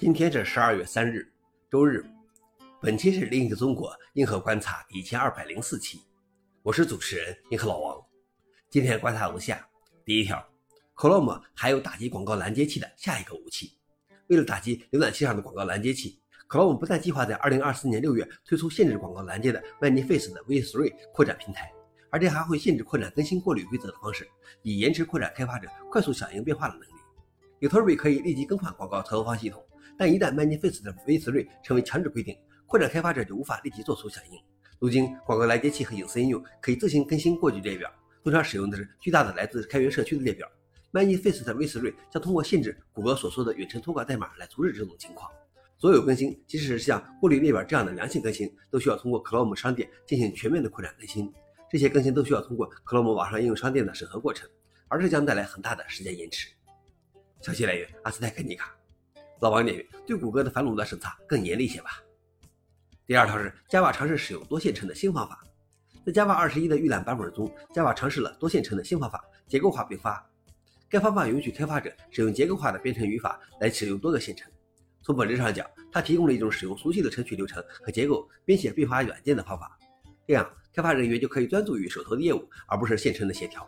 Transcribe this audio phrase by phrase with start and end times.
[0.00, 1.30] 今天是十二月三日，
[1.70, 2.02] 周日。
[2.80, 6.00] 本期是另一个中国硬核观察第一千二百零四期，
[6.62, 8.02] 我是主持人硬核老王。
[8.70, 9.62] 今天观察如下：
[10.02, 10.42] 第一条
[10.94, 13.76] ，Chrome 还有打击广告拦截器的下一个武器。
[14.28, 21.70] 为了打击浏览器上的广告拦截器，Chrome 不但计划在二零二四年六月推出限制广告拦截的 Manifest 的 V3 扩展平台，
[22.08, 24.26] 而且还会限制扩展更新过滤规则的方式，
[24.62, 26.92] 以延迟扩展开发者快速响应变化的能力。
[27.58, 29.62] 有 t o r y 可以立即更换广告投放系统。
[30.00, 34.40] 但一旦 Manifest 的 V3 成为强制规定，扩展开发者就无法立即做出响应。
[34.78, 37.92] 如今，广告拦截器和隐私应用可以自行更新过滤列表，
[38.24, 40.50] 通常使用的是巨大的来自开源社区的列表。
[40.90, 45.30] Manifest V3 将通过限制谷歌所说的远程托管代码来阻止这种情况。
[45.76, 51.30] 所有更新，即使是像过滤列表这样的良性更新，都需要通过 Chrome 商店进行全面的扩展更新。
[51.70, 54.48] 这些更新都需要通过 Chrome 网上应用商店的审核过程，
[54.88, 56.48] 而这将带来很大的时间延迟。
[57.42, 58.74] 消息来源：阿斯泰克尼卡。
[59.40, 62.02] 老王点评：对谷歌的反垄断审查更严厉一些吧。
[63.06, 65.42] 第二条是 Java 尝试使用多线程的新方法。
[66.04, 70.24] 在 Java 二十一的预览版本中，Java 尝试了多线程的新方法——结构化并发。
[70.90, 74.50] 该方法允许开发者使用结构化的编程语法来使用多个线程。
[75.02, 79.78] 从本质上讲，它提供了一种使用熟悉的程序流程和结构编写并发软件的方法。
[80.26, 83.66] 这样，开发人员就可以专注于手头的业务，而不是线程的协调。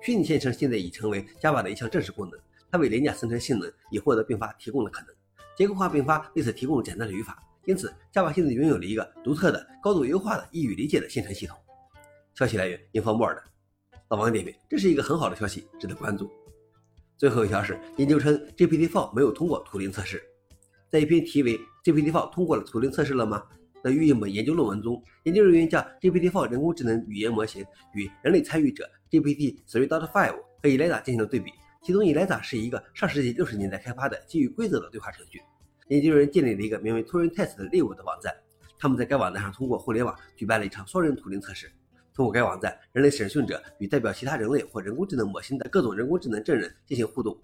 [0.00, 2.38] 虚拟线程现在已成为 Java 的一项正式功能。
[2.70, 5.14] 它为廉价生成性能以获得并发提供了可能。
[5.56, 11.58] 结构化并发为此提供了简单的语法，因此 Java 现在拥有了一个独特的、高度优化的、易于理解的线程系统。
[12.34, 13.38] 消息来源：InfoWord。
[14.10, 16.30] 老王点评：这是一个很好的消息，值得关注。
[17.16, 20.22] 最后一条是，研究称 GPT-4 没有通过图灵测试。
[20.88, 23.42] 在一篇题为 “GPT-4 通过了图灵测试了吗”
[23.82, 31.50] 的一本研究论文中，研究人员将 GPT-4 人工智能语言模型与人类参与者 GPT-3.5 和 Eliza 进行了对比。
[31.82, 35.40] 其中，Eliza 是一个上世纪六十年代开发的基于规则的对话程序。
[35.88, 38.34] 研究人员建立了一个名为 Turing Test 的猎物的网站。
[38.78, 41.70] 他们在该网站上通过互联网举办了一场双人图灵测试。
[42.14, 47.36] 通过该网站，人类审讯者与代表其他人类或人工智能模型的各种人工智能证人进行互动。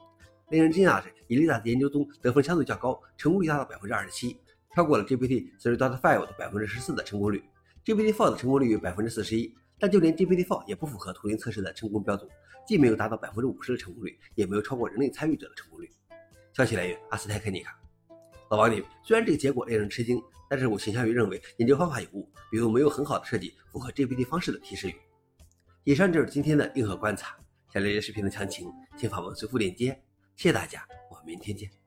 [0.50, 4.36] 令人惊讶的是，Eliza 在研究中得分相对较高，成功率达到百分之二十七，
[4.74, 7.42] 超过了 GPT 3.5的百分之十四的成功率。
[7.84, 9.54] GPT-4 的成功率为百分之四十一。
[9.78, 12.28] 但就连 GPT-4 也不符合图灵测试的成功标准，
[12.66, 15.90] 既没有达到百分之五十的成功率，也没有超过人类参与者的成功率。
[16.52, 17.78] 消息来源：阿斯泰克尼卡。
[18.50, 24.94] 老王你虽然这个结果令人吃惊，但是我倾向于认为研究方法有误，比如没有很好的设计符合 GPT 方式的提示语。
[25.82, 27.36] 以上就是今天的硬核观察。
[27.72, 29.88] 想了解视频的详情，请访问随附链接。
[30.36, 31.83] 谢谢大家，我们明天见。